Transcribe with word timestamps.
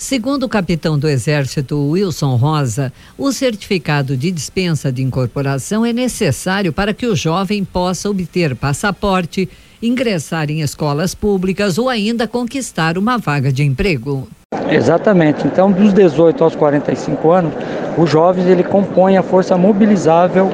Segundo 0.00 0.44
o 0.44 0.48
capitão 0.48 0.98
do 0.98 1.06
Exército 1.06 1.90
Wilson 1.90 2.34
Rosa, 2.36 2.90
o 3.18 3.30
certificado 3.30 4.16
de 4.16 4.30
dispensa 4.30 4.90
de 4.90 5.02
incorporação 5.02 5.84
é 5.84 5.92
necessário 5.92 6.72
para 6.72 6.94
que 6.94 7.04
o 7.04 7.14
jovem 7.14 7.62
possa 7.66 8.08
obter 8.08 8.56
passaporte, 8.56 9.46
ingressar 9.82 10.50
em 10.50 10.62
escolas 10.62 11.14
públicas 11.14 11.76
ou 11.76 11.90
ainda 11.90 12.26
conquistar 12.26 12.96
uma 12.96 13.18
vaga 13.18 13.52
de 13.52 13.62
emprego. 13.62 14.26
Exatamente. 14.70 15.46
Então, 15.46 15.70
dos 15.70 15.92
18 15.92 16.44
aos 16.44 16.56
45 16.56 17.30
anos, 17.30 17.52
os 17.98 18.08
jovens 18.08 18.46
ele 18.46 18.64
compõe 18.64 19.18
a 19.18 19.22
força 19.22 19.58
mobilizável 19.58 20.50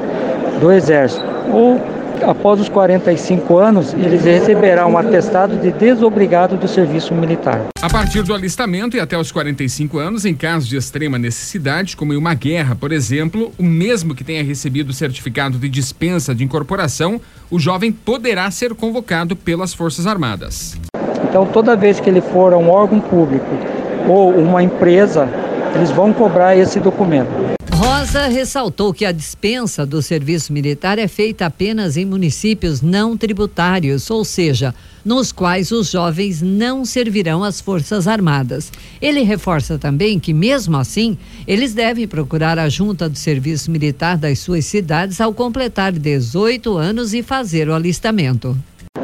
do 0.60 0.72
Exército. 0.72 1.24
Ou 1.52 1.80
após 2.24 2.60
os 2.60 2.68
45 2.68 3.58
anos, 3.58 3.92
eles 3.94 4.24
receberão 4.24 4.92
um 4.92 4.98
atestado 4.98 5.56
de 5.56 5.70
desobrigado 5.70 6.56
do 6.56 6.68
serviço 6.68 7.14
militar. 7.14 7.66
A 7.80 7.88
partir 7.88 8.22
do 8.22 8.34
alistamento 8.34 8.96
e 8.96 9.00
até 9.00 9.18
os 9.18 9.30
45 9.30 9.98
anos, 9.98 10.24
em 10.24 10.34
caso 10.34 10.68
de 10.68 10.76
extrema 10.76 11.18
necessidade, 11.18 11.96
como 11.96 12.12
em 12.12 12.16
uma 12.16 12.34
guerra, 12.34 12.74
por 12.74 12.92
exemplo, 12.92 13.52
o 13.58 13.62
mesmo 13.62 14.14
que 14.14 14.24
tenha 14.24 14.42
recebido 14.42 14.90
o 14.90 14.94
certificado 14.94 15.58
de 15.58 15.68
dispensa 15.68 16.34
de 16.34 16.44
incorporação, 16.44 17.20
o 17.50 17.58
jovem 17.58 17.92
poderá 17.92 18.50
ser 18.50 18.74
convocado 18.74 19.36
pelas 19.36 19.72
Forças 19.72 20.06
Armadas. 20.06 20.76
Então, 21.28 21.46
toda 21.46 21.76
vez 21.76 22.00
que 22.00 22.08
ele 22.08 22.20
for 22.20 22.52
a 22.52 22.56
um 22.56 22.70
órgão 22.70 23.00
público 23.00 23.46
ou 24.08 24.30
uma 24.30 24.62
empresa, 24.62 25.28
eles 25.74 25.90
vão 25.90 26.12
cobrar 26.12 26.56
esse 26.56 26.80
documento. 26.80 27.45
Rosa 27.72 28.26
ressaltou 28.26 28.94
que 28.94 29.04
a 29.04 29.12
dispensa 29.12 29.84
do 29.84 30.00
serviço 30.00 30.52
militar 30.52 30.98
é 30.98 31.06
feita 31.06 31.46
apenas 31.46 31.96
em 31.96 32.04
municípios 32.04 32.80
não 32.80 33.16
tributários, 33.16 34.10
ou 34.10 34.24
seja, 34.24 34.74
nos 35.04 35.30
quais 35.30 35.70
os 35.70 35.90
jovens 35.90 36.40
não 36.40 36.84
servirão 36.84 37.44
às 37.44 37.60
Forças 37.60 38.08
Armadas. 38.08 38.72
Ele 39.00 39.22
reforça 39.22 39.78
também 39.78 40.18
que, 40.18 40.32
mesmo 40.32 40.76
assim, 40.76 41.18
eles 41.46 41.74
devem 41.74 42.08
procurar 42.08 42.58
a 42.58 42.68
junta 42.68 43.08
do 43.08 43.18
serviço 43.18 43.70
militar 43.70 44.16
das 44.16 44.38
suas 44.38 44.64
cidades 44.64 45.20
ao 45.20 45.34
completar 45.34 45.92
18 45.92 46.76
anos 46.76 47.12
e 47.12 47.22
fazer 47.22 47.68
o 47.68 47.74
alistamento. 47.74 48.56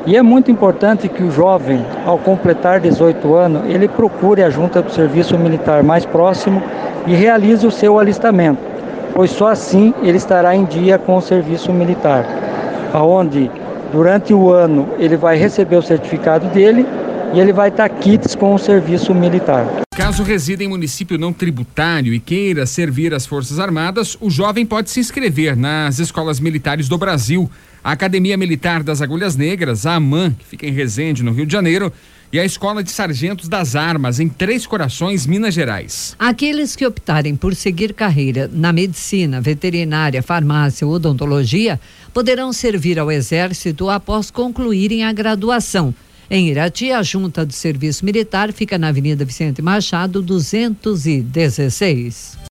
E 0.07 0.17
é 0.17 0.23
muito 0.23 0.51
importante 0.51 1.09
que 1.09 1.23
o 1.23 1.31
jovem, 1.31 1.85
ao 2.05 2.19
completar 2.19 2.81
18 2.81 3.35
anos, 3.35 3.63
ele 3.69 3.87
procure 3.87 4.43
a 4.43 4.51
junta 4.51 4.83
do 4.83 4.91
serviço 4.91 5.39
militar 5.39 5.83
mais 5.83 6.05
próximo 6.05 6.63
e 7.07 7.15
realize 7.15 7.67
o 7.67 7.71
seu 7.71 7.99
alistamento, 7.99 8.61
pois 9.15 9.31
só 9.31 9.49
assim 9.49 9.95
ele 10.03 10.17
estará 10.17 10.57
em 10.57 10.65
dia 10.65 10.99
com 10.99 11.17
o 11.17 11.23
serviço 11.23 11.73
militar, 11.73 12.25
aonde 12.93 13.51
durante 13.93 14.35
o 14.35 14.51
ano 14.51 14.89
ele 14.99 15.17
vai 15.17 15.37
receber 15.37 15.77
o 15.77 15.83
certificado 15.83 16.47
dele 16.49 16.87
e 17.35 17.41
ele 17.41 17.53
vai 17.53 17.69
estar 17.69 17.89
quites 17.89 18.35
com 18.35 18.55
o 18.55 18.59
serviço 18.59 19.15
militar. 19.15 19.67
Caso 19.95 20.23
resida 20.23 20.65
em 20.65 20.69
município 20.69 21.19
não 21.19 21.33
tributário 21.33 22.15
e 22.15 22.21
queira 22.21 22.67
servir 22.67 23.15
as 23.15 23.27
Forças 23.27 23.59
Armadas, 23.59 24.17
o 24.21 24.31
jovem 24.31 24.65
pode 24.65 24.91
se 24.91 25.01
inscrever 25.01 25.57
nas 25.57 25.99
escolas 25.99 26.41
militares 26.41 26.89
do 26.89 26.97
Brasil, 26.97 27.51
a 27.85 27.93
Academia 27.93 28.37
Militar 28.37 28.83
das 28.83 29.03
Agulhas 29.03 29.37
Negras, 29.37 29.87
a 29.87 29.95
AMAN, 29.95 30.33
que 30.33 30.45
fica 30.45 30.67
em 30.67 30.73
Resende, 30.73 31.23
no 31.23 31.33
Rio 31.33 31.47
de 31.47 31.53
Janeiro, 31.53 31.93
e 32.33 32.41
a 32.41 32.45
Escola 32.45 32.83
de 32.83 32.91
Sargentos 32.91 33.47
das 33.47 33.77
Armas, 33.77 34.19
em 34.19 34.27
Três 34.27 34.67
Corações, 34.67 35.27
Minas 35.27 35.53
Gerais. 35.53 36.17
Aqueles 36.19 36.75
que 36.75 36.87
optarem 36.87 37.37
por 37.37 37.55
seguir 37.55 37.93
carreira 37.93 38.49
na 38.51 38.73
medicina, 38.73 39.39
veterinária, 39.39 40.23
farmácia 40.23 40.87
ou 40.87 40.95
odontologia 40.95 41.79
poderão 42.15 42.51
servir 42.51 42.99
ao 42.99 43.13
Exército 43.13 43.91
após 43.91 44.31
concluírem 44.31 45.05
a 45.05 45.13
graduação. 45.13 45.95
Em 46.35 46.49
Irati, 46.49 46.91
a 46.91 47.03
Junta 47.03 47.45
do 47.45 47.53
Serviço 47.53 48.07
Militar 48.07 48.55
fica 48.55 48.79
na 48.79 48.89
Avenida 48.89 49.23
Vicente 49.23 49.61
Machado, 49.61 50.23
216. 50.23 52.39